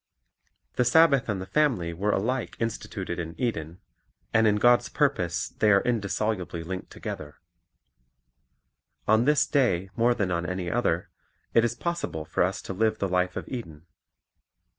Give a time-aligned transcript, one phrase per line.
[0.77, 3.79] The Sabbath and the family were alike instituted in The Family Eden,
[4.33, 7.39] and in God's purpose they are indissolubly linked together.
[9.07, 11.11] On this day more than on any other,
[11.53, 13.85] it is possible for us to live the life of Eden.